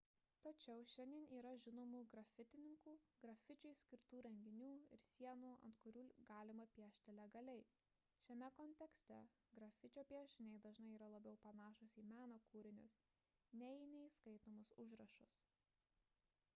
tačiau 0.45 0.83
šiandien 0.91 1.25
yra 1.39 1.49
žinomų 1.63 1.99
grafitininkų 2.13 2.93
grafičiui 3.25 3.73
skirtų 3.81 4.21
renginių 4.27 4.69
ir 4.97 5.03
sienų 5.09 5.51
ant 5.67 5.77
kurių 5.83 6.05
galima 6.31 6.65
piešti 6.79 7.15
legaliai 7.19 7.63
šiame 8.23 8.49
kontekste 8.61 9.19
grafičio 9.61 10.05
piešiniai 10.15 10.57
dažnai 10.65 10.95
yra 10.97 11.11
labiau 11.19 11.39
panašūs 11.47 11.99
į 12.05 12.07
meno 12.15 12.41
kūrinius 12.51 12.99
nei 13.63 13.77
į 13.85 13.87
neįskaitomus 13.93 14.73
užrašus 14.87 15.39